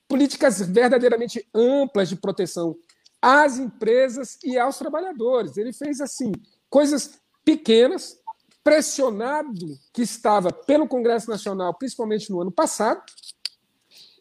[0.08, 2.78] políticas verdadeiramente amplas de proteção
[3.22, 5.58] às empresas e aos trabalhadores.
[5.58, 6.32] Ele fez assim
[6.70, 8.20] coisas pequenas,
[8.63, 13.02] pressionado que estava pelo Congresso Nacional, principalmente no ano passado,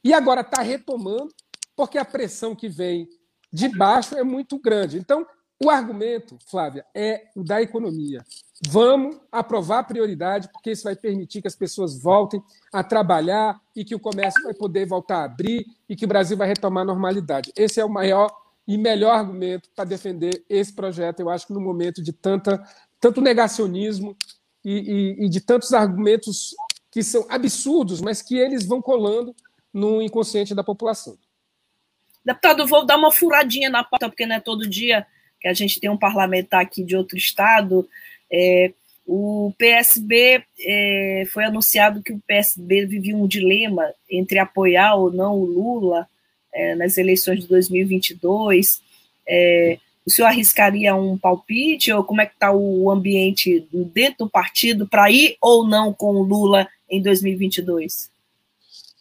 [0.05, 1.35] e agora está retomando,
[1.75, 3.09] porque a pressão que vem
[3.53, 4.99] de baixo é muito grande.
[4.99, 5.27] Então,
[5.63, 8.23] o argumento, Flávia, é o da economia.
[8.69, 12.43] Vamos aprovar a prioridade, porque isso vai permitir que as pessoas voltem
[12.73, 16.37] a trabalhar e que o comércio vai poder voltar a abrir e que o Brasil
[16.37, 17.53] vai retomar a normalidade.
[17.57, 18.31] Esse é o maior
[18.67, 22.63] e melhor argumento para defender esse projeto, eu acho que no momento de tanta,
[23.01, 24.17] tanto negacionismo
[24.65, 24.73] e,
[25.21, 26.55] e, e de tantos argumentos
[26.91, 29.35] que são absurdos, mas que eles vão colando
[29.73, 31.17] no inconsciente da população.
[32.25, 35.07] Deputado, vou dar uma furadinha na pauta, porque não é todo dia
[35.47, 37.89] a gente tem um parlamentar aqui de outro estado.
[38.33, 38.73] É,
[39.07, 45.35] o PSB é, foi anunciado que o PSB vivia um dilema entre apoiar ou não
[45.35, 46.09] o Lula
[46.53, 48.81] é, nas eleições de 2022.
[49.29, 54.31] É, o senhor arriscaria um palpite ou como é que está o ambiente dentro do
[54.31, 58.11] partido para ir ou não com o Lula em 2022?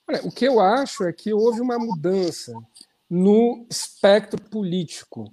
[0.07, 2.53] Olha, o que eu acho é que houve uma mudança
[3.09, 5.31] no espectro político,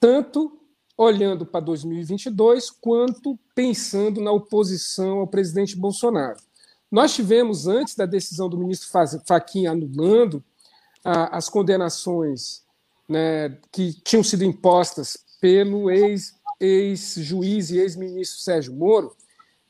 [0.00, 0.58] tanto
[0.96, 6.38] olhando para 2022 quanto pensando na oposição ao presidente Bolsonaro.
[6.90, 8.88] Nós tivemos, antes da decisão do ministro
[9.24, 10.42] Fachin anulando
[11.04, 12.64] as condenações
[13.08, 19.16] né, que tinham sido impostas pelo ex-juiz ex e ex-ministro Sérgio Moro,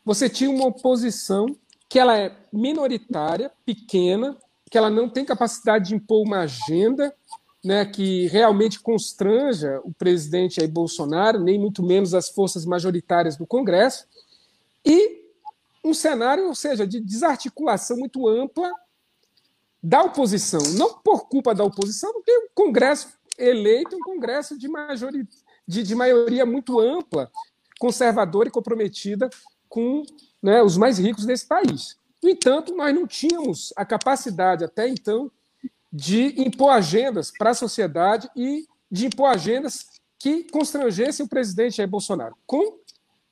[0.04, 1.46] você tinha uma oposição
[1.88, 4.36] que ela é minoritária, pequena,
[4.70, 7.14] que ela não tem capacidade de impor uma agenda
[7.62, 14.06] né, que realmente constranja o presidente Bolsonaro, nem muito menos as forças majoritárias do Congresso,
[14.84, 15.20] e
[15.84, 18.70] um cenário, ou seja, de desarticulação muito ampla
[19.82, 24.68] da oposição, não por culpa da oposição, porque o Congresso eleito é um Congresso de,
[24.68, 25.26] majori,
[25.66, 27.30] de, de maioria muito ampla,
[27.78, 29.30] conservadora e comprometida
[29.68, 30.02] com
[30.42, 31.96] né, os mais ricos desse país.
[32.22, 35.30] No entanto, nós não tínhamos a capacidade até então
[35.92, 39.86] de impor agendas para a sociedade e de impor agendas
[40.18, 42.36] que constrangessem o presidente Jair Bolsonaro.
[42.46, 42.78] Com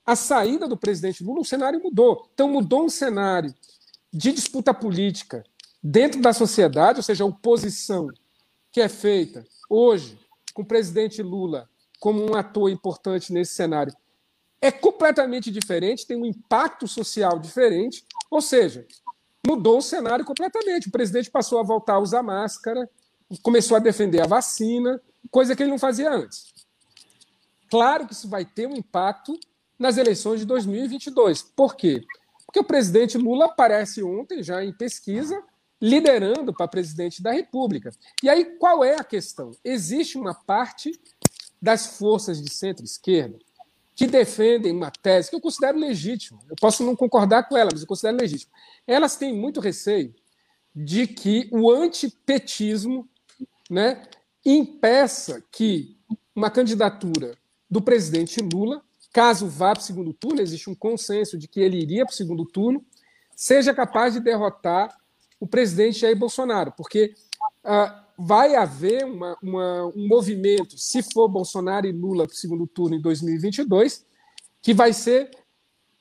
[0.05, 2.29] a saída do presidente Lula, o cenário mudou.
[2.33, 3.55] Então, mudou um cenário
[4.13, 5.45] de disputa política
[5.83, 8.09] dentro da sociedade, ou seja, a oposição
[8.73, 10.19] que é feita hoje
[10.55, 11.69] com o presidente Lula
[12.01, 13.95] como um ator importante nesse cenário
[14.61, 18.87] é completamente diferente, tem um impacto social diferente, ou seja,
[19.49, 20.89] mudou o cenário completamente.
[20.89, 22.89] O presidente passou a voltar a usar máscara,
[23.43, 26.53] começou a defender a vacina, coisa que ele não fazia antes.
[27.71, 29.39] Claro que isso vai ter um impacto
[29.79, 31.43] nas eleições de 2022.
[31.43, 32.05] Por quê?
[32.45, 35.43] Porque o presidente Lula aparece ontem, já em pesquisa,
[35.81, 37.91] liderando para presidente da República.
[38.23, 39.53] E aí qual é a questão?
[39.65, 40.99] Existe uma parte
[41.61, 43.39] das forças de centro-esquerda
[43.99, 46.39] que defendem uma tese que eu considero legítima.
[46.49, 48.53] Eu posso não concordar com ela, mas eu considero legítima.
[48.87, 50.15] Elas têm muito receio
[50.73, 53.09] de que o antipetismo
[53.69, 54.07] né,
[54.47, 55.99] impeça que
[56.33, 57.37] uma candidatura
[57.69, 58.81] do presidente Lula,
[59.13, 62.17] caso vá para o segundo turno, existe um consenso de que ele iria para o
[62.17, 62.87] segundo turno,
[63.35, 64.97] seja capaz de derrotar
[65.41, 67.15] o presidente Jair Bolsonaro, porque
[67.65, 72.67] ah, vai haver uma, uma, um movimento, se for Bolsonaro e Lula para o segundo
[72.67, 74.05] turno em 2022,
[74.61, 75.31] que vai ser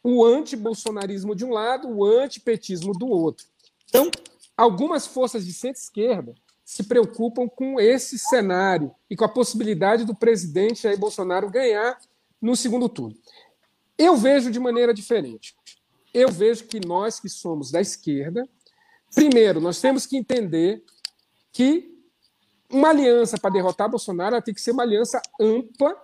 [0.04, 3.46] o anti-bolsonarismo de um lado, o antipetismo do outro.
[3.88, 4.10] Então,
[4.56, 6.34] algumas forças de centro-esquerda
[6.66, 12.00] se preocupam com esse cenário e com a possibilidade do presidente Jair Bolsonaro ganhar
[12.42, 13.16] no segundo turno.
[13.98, 15.56] Eu vejo de maneira diferente.
[16.14, 18.48] Eu vejo que nós que somos da esquerda,
[19.14, 20.84] Primeiro, nós temos que entender
[21.52, 21.97] que
[22.70, 25.96] uma aliança para derrotar Bolsonaro tem que ser uma aliança ampla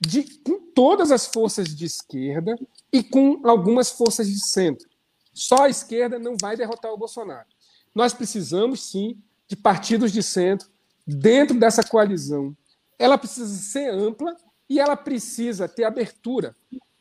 [0.00, 2.56] de, com todas as forças de esquerda
[2.92, 4.88] e com algumas forças de centro.
[5.32, 7.46] Só a esquerda não vai derrotar o Bolsonaro.
[7.94, 10.68] Nós precisamos, sim, de partidos de centro
[11.06, 12.56] dentro dessa coalizão.
[12.98, 14.36] Ela precisa ser ampla
[14.68, 16.54] e ela precisa ter abertura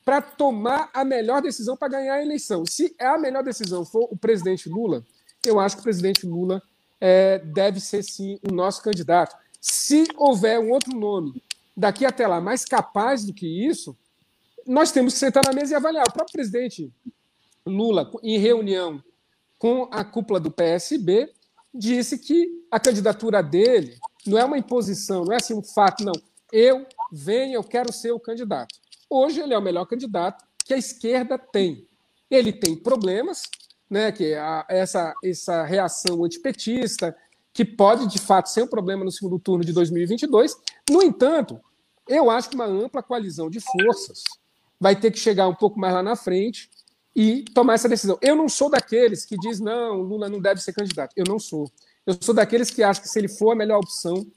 [0.04, 2.64] para tomar a melhor decisão para ganhar a eleição.
[2.66, 5.04] Se a melhor decisão for o presidente Lula,
[5.44, 6.62] eu acho que o presidente Lula
[7.00, 9.36] é, deve ser sim o nosso candidato.
[9.60, 11.42] Se houver um outro nome
[11.76, 13.98] daqui até lá mais capaz do que isso,
[14.66, 16.06] nós temos que sentar na mesa e avaliar.
[16.08, 16.92] O próprio presidente
[17.66, 19.04] Lula, em reunião
[19.58, 21.32] com a cúpula do PSB,
[21.74, 26.14] disse que a candidatura dele não é uma imposição, não é assim um fato, não.
[26.52, 28.76] Eu venho, eu quero ser o candidato.
[29.10, 31.88] Hoje ele é o melhor candidato que a esquerda tem.
[32.30, 33.44] Ele tem problemas,
[33.90, 37.16] né, que a, essa, essa reação antipetista,
[37.54, 40.56] que pode, de fato, ser um problema no segundo turno de 2022.
[40.90, 41.60] No entanto,
[42.08, 44.24] eu acho que uma ampla coalizão de forças
[44.80, 46.70] vai ter que chegar um pouco mais lá na frente
[47.16, 48.18] e tomar essa decisão.
[48.22, 51.14] Eu não sou daqueles que diz não, Lula não deve ser candidato.
[51.16, 51.72] Eu não sou.
[52.06, 54.28] Eu sou daqueles que acham que se ele for a melhor opção,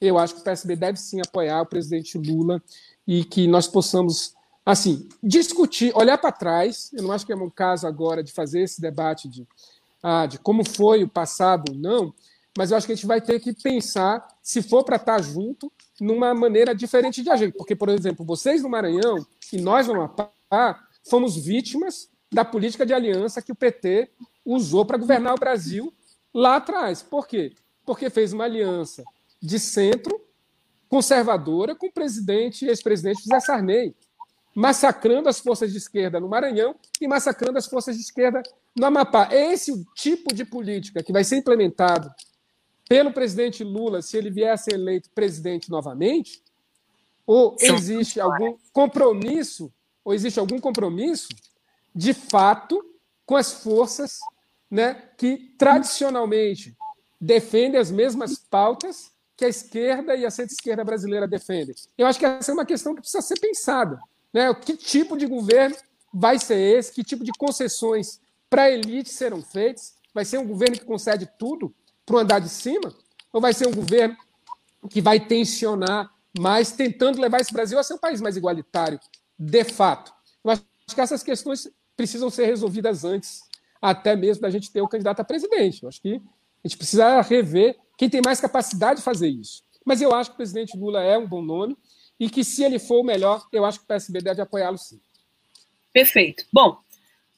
[0.00, 2.60] eu acho que o PSB deve sim apoiar o presidente Lula
[3.06, 4.33] e que nós possamos
[4.64, 8.62] assim, discutir, olhar para trás, eu não acho que é um caso agora de fazer
[8.62, 9.46] esse debate de,
[10.02, 12.14] ah, de como foi o passado ou não,
[12.56, 15.22] mas eu acho que a gente vai ter que pensar, se for para estar tá
[15.22, 17.52] junto, numa maneira diferente de agir.
[17.52, 20.32] Porque, por exemplo, vocês no Maranhão e nós no Amapá
[21.08, 24.10] fomos vítimas da política de aliança que o PT
[24.44, 25.92] usou para governar o Brasil
[26.32, 27.02] lá atrás.
[27.02, 27.52] Por quê?
[27.84, 29.02] Porque fez uma aliança
[29.42, 30.20] de centro
[30.88, 33.96] conservadora com o presidente, ex-presidente José Sarney,
[34.54, 38.42] massacrando as forças de esquerda no Maranhão e massacrando as forças de esquerda
[38.76, 39.28] no Amapá.
[39.30, 42.12] É esse o tipo de política que vai ser implementado
[42.88, 46.42] pelo presidente Lula se ele vier a ser eleito presidente novamente?
[47.26, 49.72] Ou existe algum compromisso,
[50.04, 51.28] ou existe algum compromisso
[51.94, 52.84] de fato
[53.24, 54.18] com as forças
[54.70, 56.76] né, que tradicionalmente
[57.20, 61.74] defendem as mesmas pautas que a esquerda e a centro-esquerda brasileira defendem.
[61.96, 63.98] Eu acho que essa é uma questão que precisa ser pensada.
[64.34, 64.52] Né?
[64.52, 65.76] Que tipo de governo
[66.12, 66.92] vai ser esse?
[66.92, 68.20] Que tipo de concessões
[68.50, 69.94] para a elite serão feitas?
[70.12, 71.72] Vai ser um governo que concede tudo
[72.04, 72.92] para o andar de cima?
[73.32, 74.16] Ou vai ser um governo
[74.90, 78.98] que vai tensionar mais, tentando levar esse Brasil a ser um país mais igualitário,
[79.38, 80.12] de fato?
[80.42, 83.42] Eu acho que essas questões precisam ser resolvidas antes,
[83.80, 85.82] até mesmo da gente ter o candidato a presidente.
[85.82, 89.62] Eu acho que a gente precisa rever quem tem mais capacidade de fazer isso.
[89.84, 91.76] Mas eu acho que o presidente Lula é um bom nome
[92.18, 95.00] e que, se ele for o melhor, eu acho que o PSB deve apoiá-lo sim.
[95.92, 96.44] Perfeito.
[96.52, 96.78] Bom,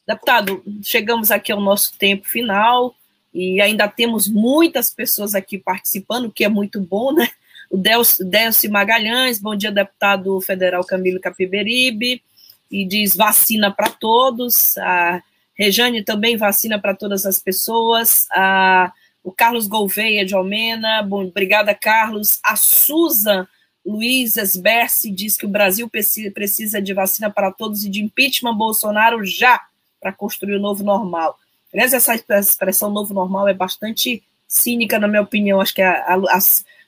[0.06, 2.94] deputado, chegamos aqui ao nosso tempo final
[3.32, 7.28] e ainda temos muitas pessoas aqui participando, o que é muito bom, né?
[7.70, 12.22] O Delcio Magalhães, bom dia, deputado federal Camilo Capiberibe,
[12.70, 14.78] e diz vacina para todos.
[14.78, 15.22] A
[15.54, 18.26] Rejane também vacina para todas as pessoas.
[18.32, 18.92] A
[19.26, 22.38] o Carlos Gouveia de Almena, bom, obrigada, Carlos.
[22.44, 23.44] A Susan
[23.86, 29.24] Luiz Esberce diz que o Brasil precisa de vacina para todos e de impeachment Bolsonaro
[29.24, 29.64] já
[30.00, 31.38] para construir o novo normal.
[31.72, 35.60] Aliás, essa expressão novo normal é bastante cínica, na minha opinião.
[35.60, 36.38] Acho que a, a,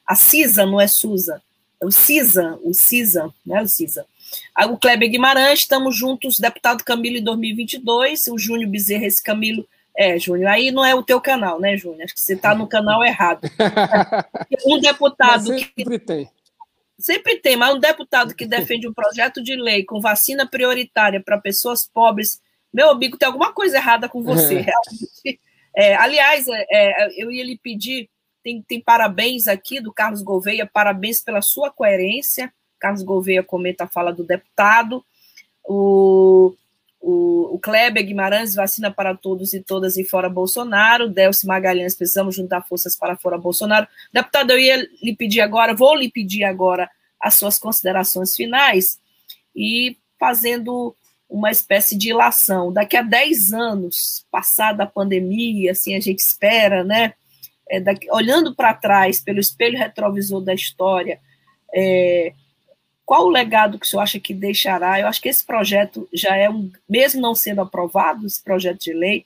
[0.06, 1.40] a CISA não é SUSA,
[1.80, 4.04] é o CISA, o CISA, né, o CISA.
[4.68, 10.18] O Kleber Guimarães, estamos juntos, deputado Camilo em 2022, o Júnior Bezerra, esse Camilo é,
[10.18, 12.02] Júnior, aí não é o teu canal, né, Júnior?
[12.04, 13.40] Acho que você está no canal errado.
[14.66, 15.98] Um deputado que...
[15.98, 16.28] tem.
[16.98, 21.38] Sempre tem, mas um deputado que defende um projeto de lei com vacina prioritária para
[21.38, 22.40] pessoas pobres,
[22.72, 24.66] meu amigo, tem alguma coisa errada com você.
[25.24, 25.38] É.
[25.76, 28.10] É, aliás, é, é, eu ia lhe pedir,
[28.42, 32.52] tem, tem parabéns aqui do Carlos Gouveia, parabéns pela sua coerência.
[32.80, 35.04] Carlos Gouveia comenta a fala do deputado.
[35.62, 36.56] O
[37.00, 41.08] o, o Kleber Guimarães, vacina para todos e todas e fora Bolsonaro.
[41.08, 43.86] Delcio Magalhães, precisamos juntar forças para fora Bolsonaro.
[44.12, 46.90] Deputado, eu ia lhe pedir agora, vou lhe pedir agora
[47.20, 49.00] as suas considerações finais
[49.54, 50.94] e fazendo
[51.28, 52.72] uma espécie de ilação.
[52.72, 57.12] Daqui a 10 anos, passada a pandemia, assim a gente espera, né?
[57.70, 61.20] É, daqui, olhando para trás, pelo espelho retrovisor da história,
[61.74, 62.32] é,
[63.08, 65.00] qual o legado que o senhor acha que deixará?
[65.00, 68.92] Eu acho que esse projeto já é um, mesmo não sendo aprovado, esse projeto de
[68.92, 69.24] lei,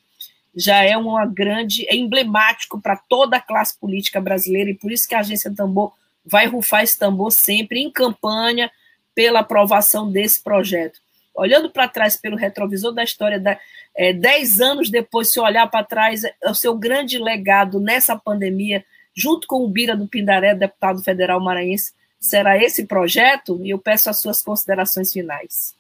[0.55, 5.09] já é uma grande, é emblemático para toda a classe política brasileira, e por isso
[5.09, 5.93] que a agência Tambor
[6.25, 8.71] vai rufar esse tambor sempre em campanha
[9.17, 11.01] pela aprovação desse projeto.
[11.35, 13.59] Olhando para trás pelo retrovisor da história, da,
[13.97, 18.85] é, dez anos depois, se olhar para trás, é o seu grande legado nessa pandemia,
[19.13, 21.93] junto com o Bira do Pindaré, deputado federal maranhense,
[22.23, 23.61] será esse projeto?
[23.63, 25.75] E eu peço as suas considerações finais.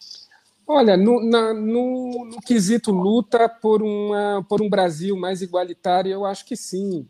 [0.67, 6.25] Olha, no, na, no, no, quesito luta por, uma, por um Brasil mais igualitário, eu
[6.25, 7.07] acho que sim.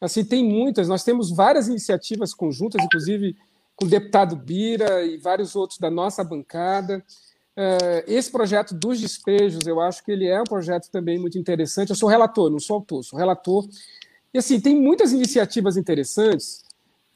[0.00, 3.36] Assim, tem muitas, nós temos várias iniciativas conjuntas, inclusive
[3.74, 7.04] com o deputado Bira e vários outros da nossa bancada.
[7.56, 11.90] Uh, esse projeto dos despejos, eu acho que ele é um projeto também muito interessante.
[11.90, 13.66] Eu sou relator, não sou autor, sou relator.
[14.32, 16.65] E assim, tem muitas iniciativas interessantes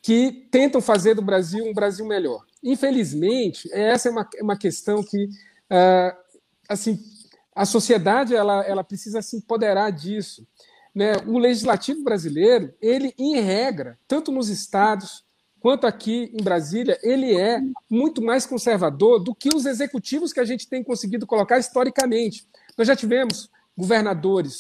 [0.03, 2.45] que tentam fazer do Brasil um Brasil melhor.
[2.63, 6.17] Infelizmente, essa é uma, uma questão que uh,
[6.69, 6.99] assim,
[7.55, 10.47] a sociedade ela, ela precisa se empoderar disso.
[10.95, 11.13] Né?
[11.27, 15.25] O legislativo brasileiro, ele, em regra, tanto nos estados
[15.61, 20.45] quanto aqui em Brasília, ele é muito mais conservador do que os executivos que a
[20.45, 22.49] gente tem conseguido colocar historicamente.
[22.79, 24.59] Nós já tivemos governadores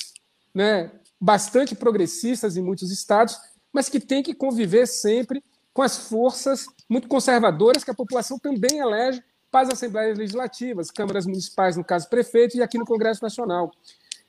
[0.54, 3.38] né, bastante progressistas em muitos estados,
[3.72, 5.42] mas que tem que conviver sempre
[5.72, 11.26] com as forças muito conservadoras que a população também elege para as assembleias legislativas, câmaras
[11.26, 13.70] municipais, no caso prefeito, e aqui no Congresso Nacional.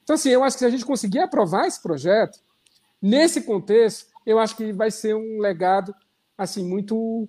[0.03, 2.39] Então, assim, eu acho que se a gente conseguir aprovar esse projeto,
[3.01, 5.93] nesse contexto, eu acho que vai ser um legado
[6.37, 7.27] assim muito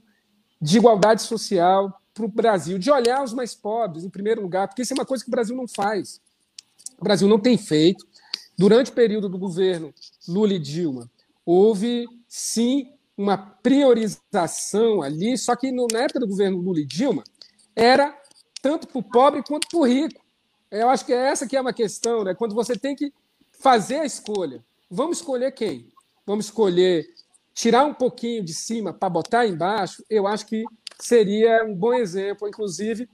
[0.60, 4.82] de igualdade social para o Brasil, de olhar os mais pobres em primeiro lugar, porque
[4.82, 6.20] isso é uma coisa que o Brasil não faz.
[6.98, 8.06] O Brasil não tem feito.
[8.56, 9.92] Durante o período do governo
[10.28, 11.10] Lula e Dilma,
[11.44, 17.22] houve sim uma priorização ali, só que no, na época do governo Lula e Dilma,
[17.74, 18.16] era
[18.60, 20.20] tanto para o pobre quanto para o rico.
[20.70, 22.34] Eu acho que é essa que é uma questão, né?
[22.34, 23.12] quando você tem que
[23.52, 24.64] fazer a escolha.
[24.90, 25.88] Vamos escolher quem?
[26.26, 27.06] Vamos escolher
[27.54, 30.64] tirar um pouquinho de cima para botar embaixo, eu acho que
[30.98, 33.08] seria um bom exemplo, inclusive,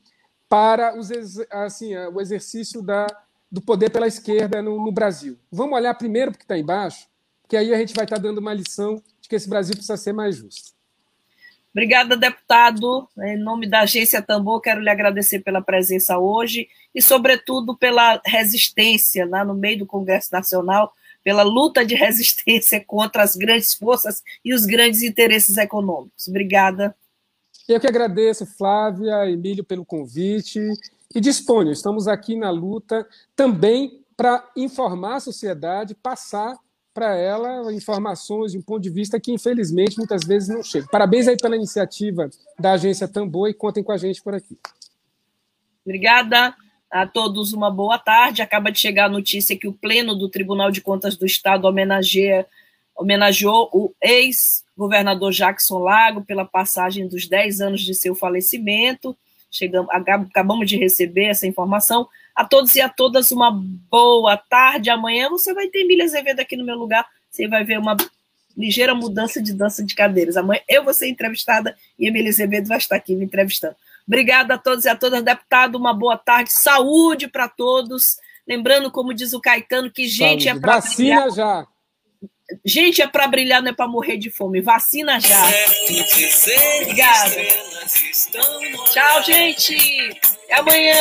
[0.48, 1.10] para os,
[1.50, 3.06] assim, o exercício da,
[3.50, 5.36] do poder pela esquerda no, no Brasil.
[5.50, 7.07] Vamos olhar primeiro o que está embaixo,
[7.48, 10.12] que aí a gente vai estar dando uma lição de que esse Brasil precisa ser
[10.12, 10.76] mais justo.
[11.70, 13.08] Obrigada, deputado.
[13.18, 19.26] Em nome da Agência Tambor, quero lhe agradecer pela presença hoje e, sobretudo, pela resistência
[19.26, 20.92] lá no meio do Congresso Nacional,
[21.22, 26.26] pela luta de resistência contra as grandes forças e os grandes interesses econômicos.
[26.26, 26.96] Obrigada.
[27.68, 30.58] Eu que agradeço, Flávia, Emílio, pelo convite
[31.14, 31.70] e disponho.
[31.70, 36.58] Estamos aqui na luta também para informar a sociedade, passar
[36.98, 40.88] para ela informações de um ponto de vista que, infelizmente, muitas vezes não chega.
[40.90, 42.28] Parabéns aí pela iniciativa
[42.58, 44.58] da agência Tambor e contem com a gente por aqui.
[45.86, 46.52] Obrigada
[46.90, 48.42] a todos, uma boa tarde.
[48.42, 52.44] Acaba de chegar a notícia que o Pleno do Tribunal de Contas do Estado homenageia,
[52.96, 59.16] homenageou o ex-governador Jackson Lago pela passagem dos 10 anos de seu falecimento.
[59.50, 62.08] Chegamos, acabamos de receber essa informação.
[62.34, 63.50] A todos e a todas, uma
[63.90, 64.90] boa tarde.
[64.90, 67.06] Amanhã você vai ter Emília Azevedo aqui no meu lugar.
[67.30, 67.96] Você vai ver uma
[68.56, 70.36] ligeira mudança de dança de cadeiras.
[70.36, 73.76] Amanhã eu vou ser entrevistada e Emília Azevedo vai estar aqui me entrevistando.
[74.06, 75.76] Obrigada a todos e a todas, deputado.
[75.76, 76.50] Uma boa tarde.
[76.52, 78.16] Saúde para todos.
[78.46, 80.48] Lembrando, como diz o Caetano, que gente Saúde.
[80.48, 81.30] é para Vacina brilhar.
[81.30, 81.66] já.
[82.64, 84.60] Gente é para brilhar, não é para morrer de fome.
[84.60, 85.44] Vacina já.
[86.82, 87.36] Obrigada.
[88.92, 89.76] Tchau, gente.
[90.48, 90.96] Até amanhã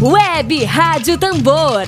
[0.00, 1.86] Web Rádio Tambor,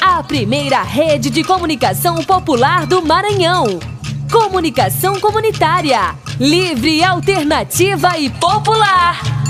[0.00, 3.78] a primeira rede de comunicação popular do Maranhão.
[4.32, 9.43] Comunicação comunitária, livre, alternativa e popular.